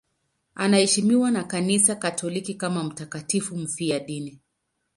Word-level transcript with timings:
Anaheshimiwa 0.55 1.31
na 1.31 1.43
Kanisa 1.43 1.95
Katoliki 1.95 2.53
kama 2.53 2.83
mtakatifu 2.83 3.57
mfiadini. 3.57 4.39